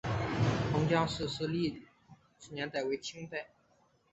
[0.71, 1.85] 彭家祠的历
[2.39, 3.51] 史年代为清代。